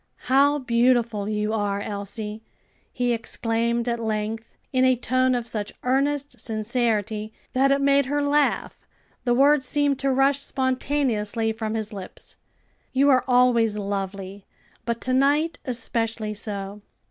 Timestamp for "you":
1.29-1.53, 12.93-13.09